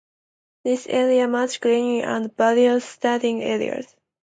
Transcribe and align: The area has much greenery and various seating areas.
The 0.63 0.83
area 0.89 1.21
has 1.25 1.29
much 1.29 1.61
greenery 1.61 2.01
and 2.01 2.35
various 2.35 2.83
seating 2.85 3.43
areas. 3.43 3.95